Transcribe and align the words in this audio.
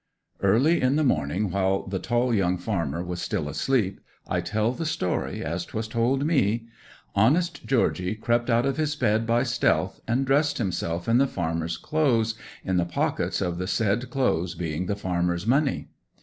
'Early 0.41 0.81
in 0.81 0.95
the 0.95 1.03
morning, 1.03 1.51
while 1.51 1.83
the 1.85 1.99
tall 1.99 2.33
young 2.33 2.57
farmer 2.57 3.03
was 3.03 3.21
still 3.21 3.47
asleep 3.47 4.01
(I 4.27 4.41
tell 4.41 4.71
the 4.71 4.83
story 4.87 5.45
as 5.45 5.63
'twas 5.63 5.87
told 5.87 6.25
me), 6.25 6.65
honest 7.13 7.67
Georgy 7.67 8.15
crept 8.15 8.49
out 8.49 8.65
of 8.65 8.77
his 8.77 8.95
bed 8.95 9.27
by 9.27 9.43
stealth, 9.43 10.01
and 10.07 10.25
dressed 10.25 10.57
himself 10.57 11.07
in 11.07 11.19
the 11.19 11.27
farmer's 11.27 11.77
clothes, 11.77 12.33
in 12.65 12.77
the 12.77 12.85
pockets 12.85 13.41
of 13.41 13.59
the 13.59 13.67
said 13.67 14.09
clothes 14.09 14.55
being 14.55 14.87
the 14.87 14.95
farmer's 14.95 15.45
money. 15.45 15.89